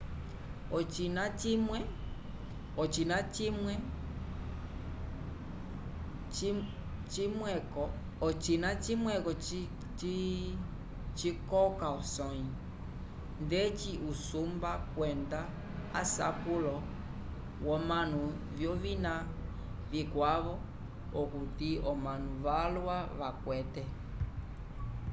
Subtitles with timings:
[0.77, 1.23] ocina
[8.83, 9.31] cimweko
[11.17, 12.45] cikoka osõyi
[13.45, 15.39] ndeci usumba kwenda
[16.01, 16.73] asapulo
[17.63, 18.21] vyomanu
[18.57, 19.13] vyovina
[19.91, 20.53] vikwavo
[21.21, 23.83] okuti omanu valwa vakwete